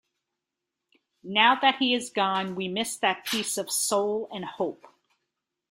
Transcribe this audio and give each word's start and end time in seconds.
Now 1.21 1.59
that 1.59 1.75
he 1.75 1.93
is 1.93 2.09
gone 2.09 2.55
we 2.55 2.67
miss 2.67 2.97
that 2.97 3.23
piece 3.23 3.59
of 3.59 3.69
soul 3.69 4.27
and 4.31 4.43
hope. 4.43 4.87